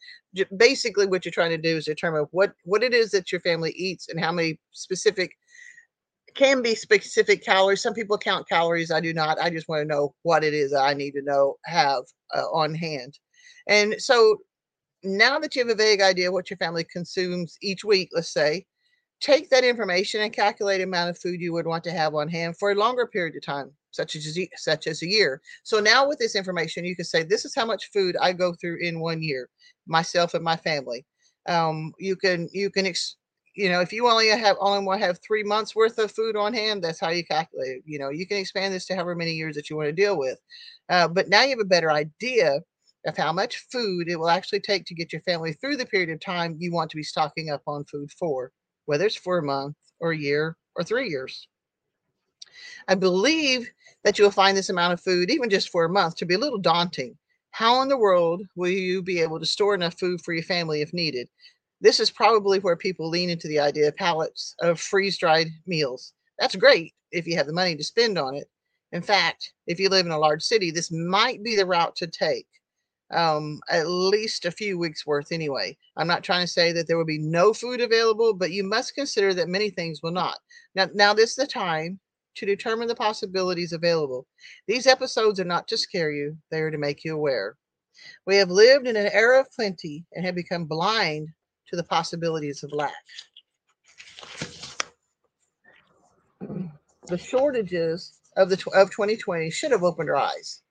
Basically, 0.58 1.08
what 1.08 1.26
you're 1.26 1.32
trying 1.32 1.52
to 1.52 1.58
do 1.58 1.78
is 1.78 1.86
determine 1.86 2.26
what 2.32 2.54
what 2.66 2.84
it 2.84 2.94
is 2.94 3.12
that 3.12 3.32
your 3.32 3.42
family 3.42 3.72
eats 3.72 4.10
and 4.10 4.20
how 4.20 4.32
many 4.32 4.60
specific 4.72 5.36
can 6.36 6.62
be 6.62 6.76
specific 6.76 7.44
calories. 7.44 7.82
Some 7.82 7.94
people 7.94 8.18
count 8.18 8.48
calories. 8.48 8.92
I 8.92 9.00
do 9.00 9.14
not. 9.14 9.40
I 9.40 9.50
just 9.50 9.68
want 9.68 9.82
to 9.82 9.88
know 9.88 10.14
what 10.24 10.44
it 10.44 10.54
is 10.54 10.74
I 10.74 10.94
need 10.94 11.12
to 11.12 11.22
know 11.22 11.58
have 11.66 12.04
uh, 12.36 12.46
on 12.54 12.76
hand. 12.76 13.18
And 13.68 13.96
so 14.00 14.38
now 15.04 15.40
that 15.40 15.56
you 15.56 15.62
have 15.62 15.72
a 15.72 15.76
vague 15.76 16.02
idea 16.02 16.32
what 16.32 16.50
your 16.50 16.58
family 16.58 16.84
consumes 16.84 17.58
each 17.62 17.84
week, 17.84 18.10
let's 18.14 18.34
say, 18.34 18.66
take 19.22 19.50
that 19.50 19.64
information 19.64 20.22
and 20.22 20.34
calculate 20.34 20.80
the 20.80 20.84
amount 20.84 21.10
of 21.10 21.18
food 21.18 21.42
you 21.42 21.54
would 21.54 21.68
want 21.68 21.84
to 21.84 21.92
have 21.92 22.16
on 22.16 22.28
hand 22.30 22.58
for 22.58 22.72
a 22.72 22.76
longer 22.76 23.08
period 23.08 23.36
of 23.36 23.44
time, 23.44 23.72
such 23.92 24.16
as 24.16 24.38
such 24.56 24.88
as 24.88 25.02
a 25.02 25.08
year. 25.10 25.42
So 25.64 25.80
now 25.80 26.08
with 26.08 26.20
this 26.20 26.36
information, 26.36 26.86
you 26.86 26.96
can 26.96 27.06
say, 27.06 27.24
this 27.24 27.46
is 27.46 27.56
how 27.56 27.66
much 27.66 27.92
food 27.92 28.16
I 28.22 28.34
go 28.34 28.54
through 28.54 28.78
in 28.82 29.00
one 29.00 29.22
year, 29.22 29.50
myself 29.88 30.34
and 30.34 30.44
my 30.44 30.56
family. 30.56 31.06
Um, 31.48 31.94
you 32.00 32.16
can 32.16 32.48
you 32.52 32.70
can 32.70 32.86
ex- 32.86 33.18
you 33.56 33.70
know 33.70 33.82
if 33.82 33.92
you 33.92 34.08
only 34.08 34.30
have 34.30 34.58
only 34.60 34.86
want 34.86 35.02
to 35.02 35.08
have 35.08 35.20
three 35.26 35.44
months 35.44 35.76
worth 35.76 35.98
of 35.98 36.12
food 36.12 36.36
on 36.36 36.54
hand, 36.54 36.84
that's 36.84 37.00
how 37.00 37.10
you 37.10 37.26
calculate 37.26 37.78
it. 37.78 37.84
You 37.86 38.00
know 38.00 38.10
you 38.10 38.28
can 38.28 38.38
expand 38.38 38.74
this 38.74 38.86
to 38.88 38.96
however 38.96 39.16
many 39.16 39.34
years 39.34 39.56
that 39.56 39.70
you 39.70 39.76
want 39.76 39.88
to 39.88 39.94
deal 39.94 40.18
with. 40.18 40.38
Uh, 40.90 41.08
but 41.08 41.30
now 41.30 41.44
you 41.44 41.50
have 41.52 41.60
a 41.60 41.66
better 41.66 41.92
idea 41.92 42.60
of 43.06 43.18
how 43.18 43.32
much 43.32 43.66
food 43.72 44.10
it 44.10 44.18
will 44.18 44.30
actually 44.30 44.60
take 44.60 44.86
to 44.86 44.96
get 44.96 45.14
your 45.14 45.22
family 45.22 45.54
through 45.54 45.78
the 45.78 45.86
period 45.86 46.10
of 46.10 46.20
time 46.20 46.56
you 46.60 46.72
want 46.72 46.92
to 46.92 46.98
be 46.98 47.04
stocking 47.04 47.50
up 47.50 47.62
on 47.68 47.86
food 47.86 48.12
for, 48.12 48.52
whether 48.86 49.06
it's 49.06 49.16
for 49.16 49.38
a 49.38 49.44
month 49.44 49.76
or 50.00 50.12
a 50.12 50.18
year 50.18 50.58
or 50.76 50.84
three 50.84 51.10
years. 51.10 51.48
I 52.88 52.96
believe 52.96 53.70
that 54.04 54.18
you'll 54.18 54.32
find 54.32 54.56
this 54.56 54.70
amount 54.70 54.94
of 54.94 55.02
food, 55.02 55.30
even 55.30 55.50
just 55.50 55.70
for 55.70 55.86
a 55.86 55.90
month, 55.90 56.16
to 56.18 56.26
be 56.26 56.36
a 56.36 56.40
little 56.40 56.60
daunting. 56.60 57.18
How 57.52 57.82
in 57.82 57.88
the 57.88 57.98
world 57.98 58.42
will 58.56 58.70
you 58.70 59.02
be 59.02 59.22
able 59.22 59.40
to 59.40 59.46
store 59.46 59.76
enough 59.76 59.98
food 60.00 60.22
for 60.22 60.34
your 60.34 60.44
family 60.44 60.82
if 60.82 60.94
needed? 60.94 61.30
This 61.82 62.00
is 62.00 62.12
probably 62.12 62.60
where 62.60 62.76
people 62.76 63.10
lean 63.10 63.30
into 63.30 63.48
the 63.48 63.60
idea 63.60 63.88
of 63.88 63.96
pallets 63.96 64.56
of 64.62 64.80
freeze 64.80 65.18
dried 65.18 65.48
meals. 65.66 66.14
That's 66.38 66.56
great 66.56 66.94
if 67.12 67.26
you 67.26 67.38
have 67.38 67.48
the 67.48 67.54
money 67.54 67.76
to 67.76 67.84
spend 67.84 68.18
on 68.18 68.36
it. 68.36 68.50
In 68.92 69.02
fact, 69.02 69.54
if 69.68 69.80
you 69.80 69.90
live 69.90 70.06
in 70.06 70.12
a 70.12 70.18
large 70.18 70.44
city, 70.44 70.72
this 70.72 70.92
might 70.92 71.44
be 71.44 71.56
the 71.56 71.66
route 71.66 71.96
to 71.98 72.08
take 72.08 72.48
um, 73.12 73.60
at 73.70 73.88
least 73.88 74.46
a 74.46 74.52
few 74.52 74.78
weeks 74.78 75.06
worth 75.06 75.32
anyway. 75.32 75.78
I'm 75.98 76.08
not 76.08 76.24
trying 76.24 76.42
to 76.42 76.52
say 76.52 76.72
that 76.74 76.88
there 76.88 76.98
will 76.98 77.06
be 77.06 77.18
no 77.18 77.54
food 77.54 77.82
available, 77.82 78.34
but 78.34 78.52
you 78.52 78.64
must 78.64 78.96
consider 78.96 79.34
that 79.34 79.50
many 79.50 79.70
things 79.70 80.02
will 80.04 80.12
not. 80.12 80.38
Now, 80.76 80.88
now 80.94 81.14
this 81.14 81.32
is 81.32 81.36
the 81.36 81.48
time 81.48 82.00
to 82.36 82.46
determine 82.46 82.88
the 82.88 82.96
possibilities 82.96 83.74
available. 83.74 84.28
These 84.68 84.88
episodes 84.88 85.40
are 85.40 85.46
not 85.46 85.68
to 85.70 85.78
scare 85.78 86.12
you, 86.12 86.38
they 86.52 86.62
are 86.62 86.72
to 86.72 86.78
make 86.78 87.04
you 87.04 87.16
aware. 87.16 87.56
We 88.26 88.38
have 88.38 88.50
lived 88.50 88.88
in 88.88 88.96
an 88.96 89.10
era 89.12 89.42
of 89.42 89.52
plenty 89.52 90.06
and 90.14 90.26
have 90.26 90.36
become 90.36 90.66
blind 90.66 91.30
to 91.68 91.76
the 91.76 91.84
possibilities 91.84 92.64
of 92.64 92.72
lack. 92.72 92.94
The 97.08 97.18
shortages 97.18 98.14
of 98.38 98.50
the 98.50 98.56
of 98.74 98.92
2020 98.92 99.50
should 99.50 99.72
have 99.72 99.84
opened 99.84 100.10
our 100.10 100.16
eyes. 100.16 100.62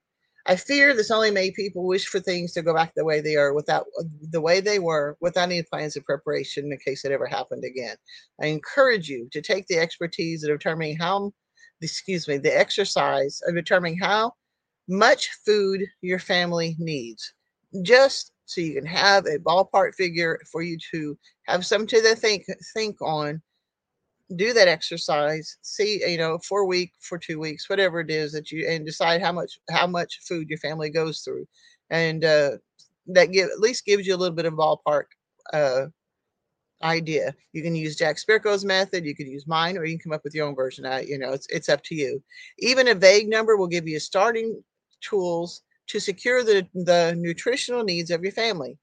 I 0.49 0.57
fear 0.57 0.95
this 0.95 1.11
only 1.11 1.31
made 1.31 1.53
people 1.55 1.87
wish 1.87 2.07
for 2.07 2.21
things 2.21 2.53
to 2.55 2.63
go 2.63 2.73
back 2.73 2.93
the 2.97 3.05
way 3.05 3.21
they 3.21 3.37
are 3.37 3.53
without 3.53 3.85
uh, 4.01 4.05
the 4.31 4.41
way 4.41 4.61
they 4.61 4.79
were 4.79 5.19
without 5.21 5.43
any 5.43 5.63
plans 5.63 5.95
of 5.95 6.05
preparation 6.05 6.73
in 6.73 6.79
case 6.79 7.05
it 7.05 7.13
ever 7.13 7.27
happened 7.27 7.65
again. 7.65 7.97
I 8.43 8.47
encourage 8.47 9.11
you 9.11 9.29
to 9.33 9.43
take 9.43 9.67
the 9.67 9.79
expertise 9.79 10.43
of 10.43 10.49
determining 10.49 10.97
how, 10.97 11.33
excuse 11.83 12.27
me, 12.27 12.39
the 12.39 12.59
exercise 12.59 13.43
of 13.47 13.55
determining 13.55 13.99
how 13.99 14.33
much 14.89 15.29
food 15.45 15.83
your 16.01 16.19
family 16.19 16.77
needs, 16.79 17.35
just 17.83 18.33
so 18.47 18.63
you 18.63 18.73
can 18.73 18.87
have 18.87 19.27
a 19.27 19.39
ballpark 19.39 19.95
figure 19.95 20.41
for 20.51 20.63
you 20.63 20.79
to 20.93 21.19
have 21.47 21.67
something 21.67 22.01
to 22.03 22.15
think 22.17 22.47
think 22.75 22.97
on 23.03 23.43
do 24.37 24.53
that 24.53 24.69
exercise 24.69 25.57
see 25.63 26.03
you 26.07 26.19
know 26.19 26.39
for 26.39 26.61
a 26.61 26.67
week 26.67 26.93
for 27.01 27.17
two 27.19 27.39
weeks 27.39 27.71
whatever 27.71 28.01
it 28.01 28.11
is 28.11 28.33
that 28.33 28.51
you 28.51 28.69
and 28.69 28.85
decide 28.85 29.23
how 29.23 29.33
much 29.33 29.59
how 29.71 29.87
much 29.87 30.21
food 30.27 30.49
your 30.49 30.59
family 30.59 30.91
goes 30.91 31.21
through. 31.21 31.47
And 31.91 32.25
uh 32.25 32.59
that 33.07 33.33
give 33.33 33.49
at 33.49 33.61
least 33.61 33.87
gives 33.87 34.07
you 34.07 34.15
a 34.15 34.19
little 34.19 34.37
bit 34.37 34.45
of 34.45 34.55
ballpark 34.55 35.05
uh 35.53 35.87
idea. 36.83 37.35
You 37.53 37.63
can 37.63 37.75
use 37.75 37.97
jack 37.97 38.17
spirko's 38.17 38.65
method 38.65 39.05
you 39.05 39.15
could 39.15 39.27
use 39.27 39.47
mine 39.47 39.77
or 39.79 39.85
you 39.85 39.99
can 39.99 40.11
come 40.11 40.15
up 40.15 40.25
with 40.25 40.35
your 40.35 40.47
own 40.47 40.55
version 40.55 40.85
I, 40.85 41.01
you 41.01 41.19
know 41.19 41.33
it's 41.33 41.47
it's 41.49 41.69
up 41.69 41.83
to 41.85 41.95
you. 41.95 42.23
Even 42.59 42.89
a 42.89 42.95
vague 42.95 43.29
number 43.29 43.57
will 43.57 43.67
give 43.67 43.89
you 43.89 43.99
starting 43.99 44.63
tools 45.01 45.63
to 45.89 46.01
secure 46.01 46.45
the 46.45 46.67
the 46.75 47.15
nutritional 47.17 47.83
needs 47.83 48.11
of 48.11 48.23
your 48.23 48.33
family 48.33 48.77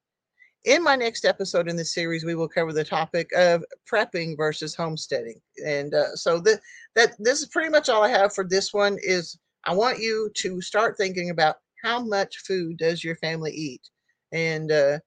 in 0.66 0.84
my 0.84 0.96
next 0.96 1.26
episode 1.26 1.68
in 1.68 1.76
this 1.76 1.94
series, 1.94 2.26
we 2.26 2.36
will 2.36 2.48
cover 2.48 2.74
the 2.74 2.84
topic 2.84 3.30
of 3.36 3.64
prepping 3.92 4.36
versus 4.36 4.76
homesteading. 4.76 5.40
And 5.66 5.94
uh, 5.94 6.16
so 6.16 6.40
the, 6.40 6.60
that 6.96 7.16
this 7.20 7.42
is 7.42 7.48
pretty 7.48 7.70
much 7.70 7.88
all 7.88 8.04
I 8.04 8.10
have 8.10 8.34
for 8.34 8.44
this 8.44 8.74
one 8.74 8.98
is 9.02 9.38
I 9.66 9.74
want 9.74 10.00
you 10.00 10.30
to 10.36 10.62
start 10.62 10.98
thinking 10.98 11.30
about 11.30 11.58
how 11.84 12.04
much 12.04 12.38
food 12.40 12.78
does 12.78 13.04
your 13.04 13.16
family 13.18 13.52
eat? 13.52 13.82
And 14.32 14.72
uh, 14.72 15.00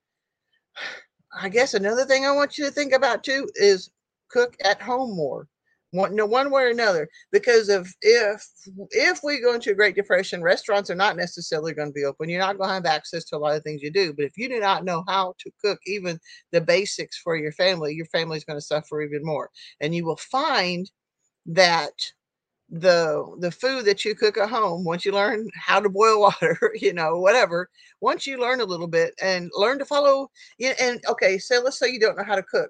I 1.41 1.49
guess 1.49 1.73
another 1.73 2.05
thing 2.05 2.25
I 2.25 2.31
want 2.31 2.57
you 2.57 2.65
to 2.65 2.71
think 2.71 2.93
about 2.93 3.23
too 3.23 3.47
is 3.55 3.91
cook 4.31 4.55
at 4.63 4.81
home 4.81 5.15
more 5.15 5.47
one 5.91 6.15
no 6.15 6.25
one 6.25 6.51
way 6.51 6.63
or 6.63 6.69
another 6.69 7.09
because 7.31 7.69
of 7.69 7.87
if 8.01 8.45
if 8.91 9.21
we 9.23 9.41
go 9.41 9.53
into 9.53 9.71
a 9.71 9.75
great 9.75 9.95
depression 9.95 10.41
restaurants 10.41 10.89
are 10.89 10.95
not 10.95 11.17
necessarily 11.17 11.73
going 11.73 11.89
to 11.89 11.93
be 11.93 12.03
open. 12.05 12.29
You're 12.29 12.39
not 12.39 12.57
going 12.57 12.69
to 12.69 12.73
have 12.75 12.85
access 12.85 13.23
to 13.25 13.37
a 13.37 13.39
lot 13.39 13.55
of 13.55 13.63
things 13.63 13.81
you 13.81 13.91
do 13.91 14.13
but 14.13 14.25
if 14.25 14.37
you 14.37 14.49
do 14.49 14.59
not 14.59 14.85
know 14.85 15.03
how 15.07 15.33
to 15.39 15.51
cook 15.63 15.79
even 15.85 16.19
the 16.51 16.61
basics 16.61 17.17
for 17.17 17.35
your 17.35 17.51
family 17.53 17.93
your 17.93 18.05
family 18.07 18.37
is 18.37 18.45
going 18.45 18.59
to 18.59 18.65
suffer 18.65 19.01
even 19.01 19.23
more. 19.23 19.49
And 19.81 19.95
you 19.95 20.05
will 20.05 20.17
find 20.17 20.89
that 21.47 21.93
the 22.69 23.25
the 23.39 23.49
food 23.51 23.85
that 23.85 24.05
you 24.05 24.13
cook 24.13 24.37
at 24.37 24.49
home 24.49 24.83
once 24.83 25.03
you 25.03 25.11
learn 25.11 25.49
how 25.55 25.79
to 25.79 25.89
boil 25.89 26.19
water 26.21 26.71
you 26.75 26.93
know 26.93 27.17
whatever 27.17 27.67
once 27.99 28.27
you 28.27 28.39
learn 28.39 28.61
a 28.61 28.65
little 28.65 28.87
bit 28.87 29.15
and 29.23 29.49
learn 29.55 29.79
to 29.79 29.85
follow 29.85 30.29
and 30.79 31.01
okay 31.09 31.39
so 31.39 31.59
let's 31.63 31.79
say 31.79 31.89
you 31.89 31.99
don't 31.99 32.15
know 32.17 32.23
how 32.23 32.35
to 32.35 32.43
cook. 32.43 32.69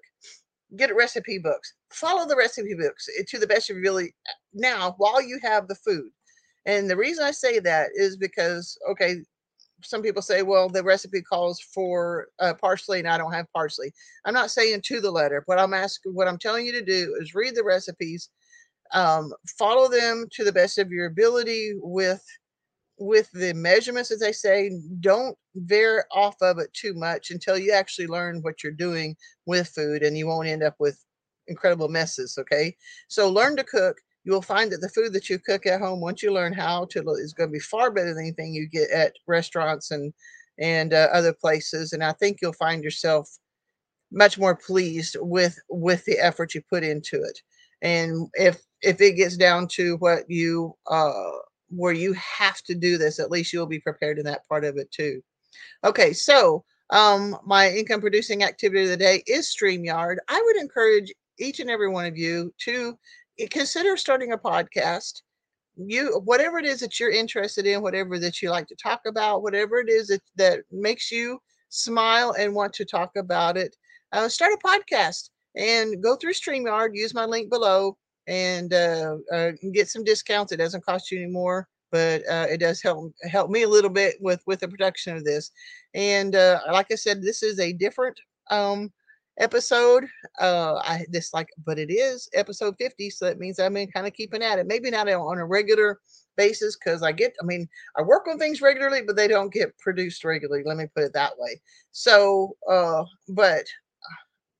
Get 0.77 0.95
recipe 0.95 1.39
books 1.39 1.73
follow 1.91 2.27
the 2.27 2.35
recipe 2.35 2.75
books 2.75 3.07
eh, 3.17 3.23
to 3.27 3.39
the 3.39 3.47
best 3.47 3.69
of 3.69 3.75
your 3.75 3.83
ability 3.83 4.13
eh, 4.27 4.31
now 4.53 4.95
while 4.97 5.21
you 5.21 5.39
have 5.41 5.67
the 5.67 5.75
food. 5.75 6.09
And 6.65 6.89
the 6.89 6.97
reason 6.97 7.23
i 7.23 7.31
say 7.31 7.59
that 7.59 7.89
is 7.95 8.17
because 8.17 8.77
okay 8.89 9.17
some 9.81 10.01
people 10.01 10.21
say 10.21 10.41
well 10.41 10.67
the 10.67 10.83
recipe 10.83 11.21
calls 11.21 11.61
for 11.73 12.27
uh, 12.39 12.53
parsley 12.53 12.99
and 12.99 13.07
i 13.07 13.17
don't 13.17 13.33
have 13.33 13.51
parsley. 13.53 13.91
I'm 14.25 14.33
not 14.33 14.51
saying 14.51 14.81
to 14.85 15.01
the 15.01 15.11
letter. 15.11 15.43
But 15.47 15.59
i'm 15.59 15.73
asking 15.73 16.13
what 16.13 16.27
i'm 16.27 16.37
telling 16.37 16.65
you 16.65 16.73
to 16.73 16.83
do 16.83 17.15
is 17.19 17.35
read 17.35 17.55
the 17.55 17.63
recipes 17.63 18.29
um, 18.93 19.33
follow 19.57 19.87
them 19.87 20.25
to 20.31 20.43
the 20.43 20.51
best 20.51 20.77
of 20.77 20.91
your 20.91 21.05
ability 21.05 21.73
with 21.77 22.23
with 23.01 23.31
the 23.31 23.53
measurements, 23.53 24.11
as 24.11 24.19
they 24.19 24.33
say, 24.33 24.71
don't 24.99 25.37
veer 25.55 26.05
off 26.11 26.35
of 26.41 26.59
it 26.59 26.73
too 26.73 26.93
much 26.93 27.31
until 27.31 27.57
you 27.57 27.71
actually 27.71 28.07
learn 28.07 28.41
what 28.41 28.61
you're 28.61 28.73
doing 28.73 29.15
with 29.45 29.69
food 29.69 30.03
and 30.03 30.17
you 30.17 30.27
won't 30.27 30.49
end 30.49 30.63
up 30.63 30.75
with 30.79 31.01
incredible 31.49 31.89
messes. 31.89 32.37
Okay. 32.37 32.75
So 33.07 33.29
learn 33.29 33.57
to 33.57 33.63
cook. 33.63 33.97
You 34.23 34.33
will 34.33 34.41
find 34.41 34.71
that 34.71 34.81
the 34.81 34.89
food 34.89 35.13
that 35.13 35.29
you 35.29 35.39
cook 35.39 35.65
at 35.65 35.81
home, 35.81 36.01
once 36.01 36.21
you 36.21 36.31
learn 36.31 36.53
how 36.53 36.85
to, 36.91 36.99
is 37.11 37.33
going 37.33 37.49
to 37.49 37.53
be 37.53 37.59
far 37.59 37.89
better 37.89 38.13
than 38.13 38.23
anything 38.23 38.53
you 38.53 38.67
get 38.67 38.89
at 38.91 39.13
restaurants 39.27 39.91
and 39.91 40.13
and 40.59 40.93
uh, 40.93 41.07
other 41.13 41.33
places. 41.33 41.93
And 41.93 42.03
I 42.03 42.11
think 42.13 42.39
you'll 42.41 42.53
find 42.53 42.83
yourself 42.83 43.29
much 44.11 44.37
more 44.37 44.55
pleased 44.55 45.15
with 45.19 45.57
with 45.69 46.03
the 46.05 46.19
effort 46.19 46.53
you 46.53 46.61
put 46.69 46.83
into 46.83 47.21
it. 47.21 47.41
And 47.81 48.27
if 48.33 48.61
if 48.81 49.01
it 49.01 49.13
gets 49.13 49.37
down 49.37 49.67
to 49.69 49.95
what 49.97 50.29
you 50.29 50.75
uh, 50.87 51.31
where 51.69 51.93
you 51.93 52.13
have 52.13 52.61
to 52.63 52.75
do 52.75 52.97
this, 52.97 53.19
at 53.19 53.31
least 53.31 53.53
you'll 53.53 53.65
be 53.67 53.79
prepared 53.79 54.19
in 54.19 54.25
that 54.25 54.47
part 54.47 54.65
of 54.65 54.77
it 54.77 54.91
too. 54.91 55.21
Okay, 55.83 56.13
so 56.13 56.63
um, 56.89 57.37
my 57.45 57.69
income 57.69 58.01
producing 58.01 58.43
activity 58.43 58.83
of 58.83 58.89
the 58.89 58.97
day 58.97 59.23
is 59.27 59.55
StreamYard. 59.55 60.17
I 60.27 60.41
would 60.45 60.57
encourage 60.57 61.13
each 61.39 61.59
and 61.59 61.69
every 61.69 61.89
one 61.89 62.05
of 62.05 62.17
you 62.17 62.53
to 62.59 62.97
eh, 63.39 63.47
consider 63.49 63.97
starting 63.97 64.33
a 64.33 64.37
podcast. 64.37 65.21
You, 65.75 66.21
whatever 66.25 66.59
it 66.59 66.65
is 66.65 66.81
that 66.81 66.99
you're 66.99 67.11
interested 67.11 67.65
in, 67.65 67.81
whatever 67.81 68.19
that 68.19 68.41
you 68.41 68.49
like 68.49 68.67
to 68.67 68.75
talk 68.75 69.01
about, 69.07 69.43
whatever 69.43 69.79
it 69.79 69.89
is 69.89 70.07
that, 70.07 70.21
that 70.35 70.59
makes 70.71 71.11
you 71.11 71.39
smile 71.69 72.35
and 72.37 72.53
want 72.53 72.73
to 72.73 72.85
talk 72.85 73.11
about 73.15 73.55
it, 73.55 73.75
uh, 74.11 74.27
start 74.27 74.51
a 74.53 74.67
podcast 74.67 75.29
and 75.55 76.03
go 76.03 76.15
through 76.15 76.33
StreamYard, 76.33 76.89
use 76.93 77.13
my 77.13 77.23
link 77.25 77.49
below, 77.49 77.97
and 78.27 78.73
uh, 78.73 79.15
uh, 79.33 79.51
get 79.73 79.87
some 79.87 80.03
discounts. 80.03 80.51
It 80.51 80.57
doesn't 80.57 80.85
cost 80.85 81.11
you 81.11 81.19
any 81.19 81.31
more 81.31 81.67
but 81.91 82.21
uh, 82.29 82.45
it 82.49 82.59
does 82.59 82.81
help 82.81 83.13
help 83.23 83.49
me 83.49 83.63
a 83.63 83.69
little 83.69 83.89
bit 83.89 84.15
with 84.21 84.41
with 84.45 84.59
the 84.59 84.67
production 84.67 85.15
of 85.15 85.23
this. 85.23 85.51
And 85.93 86.35
uh, 86.35 86.59
like 86.71 86.87
I 86.91 86.95
said, 86.95 87.21
this 87.21 87.43
is 87.43 87.59
a 87.59 87.73
different 87.73 88.19
um, 88.51 88.91
episode. 89.39 90.05
Uh, 90.39 90.75
I 90.75 91.05
this 91.09 91.33
like, 91.33 91.49
but 91.65 91.79
it 91.79 91.91
is 91.91 92.29
episode 92.33 92.75
50, 92.77 93.09
so 93.09 93.25
that 93.25 93.39
means 93.39 93.59
I'm 93.59 93.75
kind 93.87 94.07
of 94.07 94.13
keeping 94.13 94.43
at 94.43 94.59
it. 94.59 94.67
Maybe 94.67 94.91
not 94.91 95.09
on 95.09 95.39
a 95.39 95.45
regular 95.45 95.99
basis 96.37 96.77
because 96.77 97.03
I 97.03 97.11
get, 97.11 97.35
I 97.41 97.45
mean, 97.45 97.67
I 97.97 98.01
work 98.01 98.27
on 98.27 98.37
things 98.37 98.61
regularly, 98.61 99.01
but 99.05 99.15
they 99.15 99.27
don't 99.27 99.51
get 99.53 99.77
produced 99.77 100.23
regularly. 100.23 100.63
Let 100.65 100.77
me 100.77 100.85
put 100.95 101.03
it 101.03 101.13
that 101.13 101.33
way. 101.37 101.61
So, 101.91 102.55
uh, 102.69 103.03
but 103.29 103.65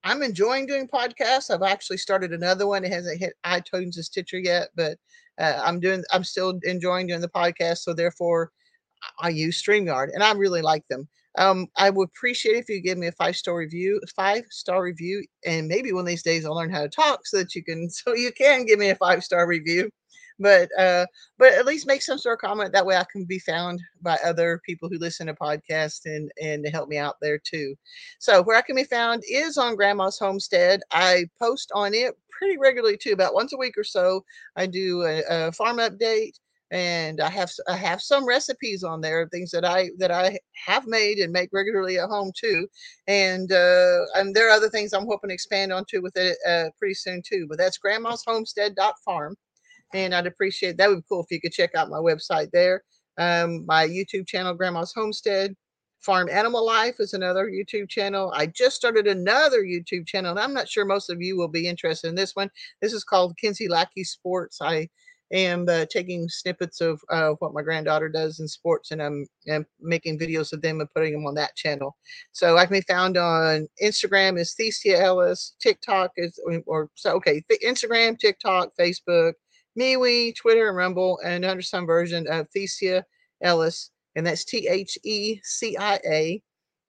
I'm 0.04 0.24
enjoying 0.24 0.66
doing 0.66 0.88
podcasts. 0.88 1.54
I've 1.54 1.64
actually 1.64 1.98
started 1.98 2.32
another 2.32 2.68
one. 2.68 2.84
It 2.86 2.92
hasn't 2.92 3.20
hit 3.20 3.34
iTunes 3.46 3.96
and 3.96 4.06
Stitcher 4.06 4.40
yet, 4.40 4.70
but 4.76 4.98
uh, 5.40 5.62
I'm 5.64 5.80
doing. 5.80 6.04
I'm 6.14 6.24
still 6.24 6.60
enjoying 6.64 7.08
doing 7.08 7.22
the 7.22 7.30
podcast. 7.30 7.80
So 7.80 7.94
therefore, 7.94 8.52
I 9.20 9.30
use 9.30 9.62
Streamyard, 9.62 10.10
and 10.14 10.24
I 10.24 10.34
really 10.34 10.62
like 10.62 10.88
them. 10.90 11.08
Um, 11.38 11.68
I 11.78 11.90
would 11.90 12.10
appreciate 12.10 12.56
if 12.56 12.70
you 12.70 12.82
give 12.82 12.98
me 12.98 13.08
a 13.08 13.12
five 13.14 13.36
star 13.36 13.56
review, 13.56 14.02
five 14.16 14.44
star 14.50 14.84
review, 14.84 15.24
and 15.46 15.68
maybe 15.68 15.94
one 15.94 16.02
of 16.02 16.08
these 16.08 16.24
days 16.24 16.46
I'll 16.46 16.56
learn 16.56 16.72
how 16.72 16.82
to 16.82 16.90
talk 16.90 17.26
so 17.26 17.38
that 17.38 17.56
you 17.56 17.64
can, 17.64 17.90
so 17.90 18.16
you 18.16 18.32
can 18.32 18.66
give 18.66 18.80
me 18.80 18.90
a 18.90 18.96
five 18.96 19.24
star 19.24 19.48
review 19.48 19.90
but 20.40 20.70
uh, 20.80 21.06
but 21.38 21.54
at 21.54 21.66
least 21.66 21.88
make 21.88 22.02
some 22.02 22.18
sort 22.18 22.38
of 22.38 22.48
comment. 22.48 22.74
That 22.74 22.86
way, 22.86 22.96
I 22.96 23.06
can 23.12 23.26
be 23.26 23.40
found 23.40 23.82
by 24.02 24.18
other 24.24 24.62
people 24.66 24.90
who 24.90 24.98
listen 24.98 25.28
to 25.28 25.34
podcasts 25.34 26.06
and 26.06 26.32
and 26.42 26.64
to 26.64 26.72
help 26.72 26.90
me 26.90 26.98
out 26.98 27.18
there 27.22 27.38
too. 27.38 27.76
So 28.20 28.42
where 28.42 28.58
I 28.58 28.62
can 28.62 28.76
be 28.76 28.86
found 28.86 29.24
is 29.30 29.58
on 29.58 29.76
Grandma's 29.76 30.18
Homestead. 30.18 30.82
I 30.92 31.26
post 31.40 31.72
on 31.76 31.94
it 31.94 32.18
pretty 32.32 32.58
regularly 32.58 32.98
too, 32.98 33.12
about 33.12 33.34
once 33.34 33.54
a 33.54 33.58
week 33.58 33.78
or 33.78 33.84
so. 33.84 34.24
I 34.56 34.66
do 34.66 35.04
a, 35.04 35.24
a 35.30 35.52
farm 35.52 35.78
update 35.78 36.40
and 36.72 37.22
I 37.22 37.30
have 37.30 37.52
I 37.68 37.76
have 37.76 38.02
some 38.02 38.28
recipes 38.28 38.84
on 38.84 39.02
there, 39.02 39.28
things 39.28 39.52
that 39.52 39.66
I 39.66 39.90
that 39.98 40.12
I 40.12 40.40
have 40.66 40.88
made 40.88 41.20
and 41.20 41.34
make 41.34 41.50
regularly 41.52 42.00
at 42.00 42.10
home 42.10 42.32
too, 42.38 42.68
and 43.08 43.52
uh, 43.52 44.00
and 44.16 44.36
there 44.36 44.48
are 44.48 44.56
other 44.56 44.70
things 44.70 44.94
I'm 44.94 45.08
hoping 45.08 45.30
to 45.30 45.34
expand 45.34 45.74
onto 45.74 46.02
with 46.02 46.16
it 46.18 46.38
uh, 46.48 46.70
pretty 46.78 46.96
soon 46.96 47.22
too. 47.28 47.48
But 47.50 47.58
that's 47.58 47.78
Grandma's 47.78 48.24
Homestead 48.26 48.76
Farm 49.04 49.36
and 49.94 50.14
I'd 50.14 50.28
appreciate 50.28 50.78
that. 50.78 50.90
Would 50.90 50.98
be 50.98 51.06
cool 51.10 51.24
if 51.24 51.32
you 51.32 51.42
could 51.42 51.52
check 51.52 51.76
out 51.76 51.90
my 51.90 51.98
website 51.98 52.52
there. 52.52 52.84
Um, 53.18 53.66
my 53.66 53.88
YouTube 53.88 54.28
channel, 54.28 54.54
Grandma's 54.54 54.94
Homestead. 54.94 55.56
Farm 56.00 56.30
Animal 56.30 56.66
Life 56.66 56.96
is 57.00 57.14
another 57.14 57.52
YouTube 57.52 57.90
channel. 57.90 58.32
I 58.34 58.46
just 58.46 58.78
started 58.78 59.06
another 59.06 59.64
YouTube 59.64 60.08
channel, 60.08 60.32
and 60.32 60.40
I'm 60.40 60.54
not 60.54 60.70
sure 60.70 60.86
most 60.86 61.10
of 61.10 61.22
you 61.22 61.36
will 61.36 61.50
be 61.50 61.68
interested 61.68 62.08
in 62.08 62.16
this 62.16 62.38
one. 62.38 62.50
This 62.82 62.94
is 62.94 63.04
called 63.04 63.36
Kinsey 63.36 63.68
Lackey 63.68 64.06
Sports. 64.06 64.60
I 64.62 64.88
am 65.32 65.68
uh, 65.70 65.86
taking 65.90 66.28
snippets 66.28 66.82
of 66.82 67.02
uh, 67.10 67.32
what 67.40 67.54
my 67.54 67.62
granddaughter 67.62 68.10
does 68.10 68.40
in 68.40 68.48
sports, 68.48 68.92
and 68.92 69.02
I'm, 69.02 69.26
I'm, 69.52 69.66
making 69.80 70.20
videos 70.20 70.54
of 70.54 70.62
them 70.62 70.80
and 70.82 70.90
putting 70.94 71.14
them 71.14 71.26
on 71.26 71.36
that 71.36 71.56
channel. 71.56 71.96
So 72.32 72.58
I 72.58 72.66
can 72.66 72.74
be 72.74 72.82
found 72.82 73.18
on 73.18 73.68
Instagram 73.82 74.40
is 74.40 74.56
Thecia 74.60 75.00
Ellis, 75.00 75.56
TikTok 75.60 76.12
is 76.18 76.40
or 76.66 76.90
so 76.96 77.12
okay, 77.16 77.44
Instagram, 77.64 78.18
TikTok, 78.18 78.72
Facebook, 78.80 79.34
MeWe, 79.78 80.36
Twitter, 80.36 80.70
and 80.70 80.78
Rumble, 80.78 81.20
and 81.24 81.46
under 81.46 81.62
some 81.62 81.86
version 81.86 82.28
of 82.28 82.48
Thecia 82.56 83.04
Ellis, 83.42 83.92
and 84.16 84.26
that's 84.26 84.44
T 84.44 84.68
H 84.68 84.98
E 85.04 85.40
C 85.44 85.78
I 85.78 86.00
A 86.06 86.42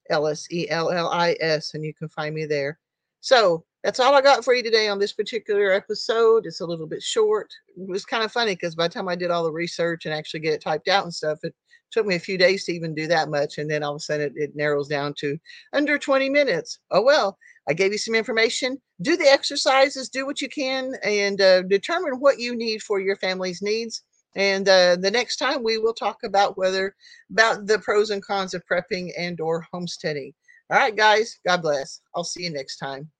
Ellis, 0.08 0.46
E 0.50 0.68
L 0.70 0.90
L 0.90 1.08
I 1.08 1.36
S, 1.40 1.74
and 1.74 1.84
you 1.84 1.94
can 1.94 2.08
find 2.08 2.34
me 2.34 2.46
there. 2.46 2.78
So 3.20 3.64
that's 3.82 4.00
all 4.00 4.14
I 4.14 4.20
got 4.20 4.44
for 4.44 4.54
you 4.54 4.62
today 4.62 4.88
on 4.88 4.98
this 4.98 5.12
particular 5.12 5.72
episode. 5.72 6.44
It's 6.44 6.60
a 6.60 6.66
little 6.66 6.86
bit 6.86 7.02
short. 7.02 7.50
It 7.76 7.88
was 7.88 8.04
kind 8.04 8.22
of 8.22 8.30
funny 8.30 8.52
because 8.52 8.74
by 8.74 8.88
the 8.88 8.94
time 8.94 9.08
I 9.08 9.16
did 9.16 9.30
all 9.30 9.44
the 9.44 9.52
research 9.52 10.04
and 10.04 10.14
actually 10.14 10.40
get 10.40 10.52
it 10.52 10.60
typed 10.60 10.88
out 10.88 11.04
and 11.04 11.14
stuff, 11.14 11.38
it 11.42 11.54
took 11.90 12.06
me 12.06 12.14
a 12.14 12.20
few 12.20 12.36
days 12.36 12.64
to 12.64 12.72
even 12.72 12.94
do 12.94 13.06
that 13.06 13.30
much. 13.30 13.58
And 13.58 13.70
then 13.70 13.82
all 13.82 13.92
of 13.92 13.96
a 13.96 14.00
sudden 14.00 14.26
it, 14.26 14.32
it 14.36 14.56
narrows 14.56 14.88
down 14.88 15.14
to 15.20 15.38
under 15.72 15.98
20 15.98 16.28
minutes. 16.28 16.78
Oh, 16.90 17.02
well, 17.02 17.38
I 17.68 17.72
gave 17.72 17.92
you 17.92 17.98
some 17.98 18.14
information. 18.14 18.80
Do 19.00 19.16
the 19.16 19.28
exercises, 19.28 20.08
do 20.08 20.26
what 20.26 20.40
you 20.40 20.48
can, 20.48 20.92
and 21.02 21.40
uh, 21.40 21.62
determine 21.62 22.20
what 22.20 22.38
you 22.38 22.54
need 22.54 22.82
for 22.82 23.00
your 23.00 23.16
family's 23.16 23.62
needs. 23.62 24.02
And 24.36 24.68
uh, 24.68 24.96
the 24.96 25.10
next 25.10 25.36
time 25.36 25.64
we 25.64 25.78
will 25.78 25.94
talk 25.94 26.18
about 26.22 26.56
whether 26.56 26.94
about 27.30 27.66
the 27.66 27.78
pros 27.78 28.10
and 28.10 28.22
cons 28.22 28.54
of 28.54 28.62
prepping 28.70 29.10
and 29.18 29.40
or 29.40 29.66
homesteading. 29.72 30.32
All 30.70 30.78
right, 30.78 30.94
guys. 30.94 31.40
God 31.46 31.62
bless. 31.62 32.00
I'll 32.14 32.24
see 32.24 32.44
you 32.44 32.50
next 32.50 32.76
time. 32.76 33.10